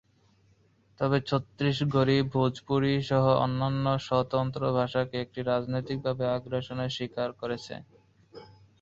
তবে 0.99 1.17
ছত্তিসগড়ি, 1.21 2.17
ভোজপুরি 2.33 2.93
সহ 3.09 3.25
অন্যান্য 3.45 3.85
স্বতন্ত্র 4.07 4.61
ভাষাকে 4.77 5.15
এটি 5.23 5.39
রাজনৈতিকভাবে 5.43 6.23
আগ্রাসনের 6.35 6.91
শিকার 6.97 7.29
করেছে। 7.41 7.75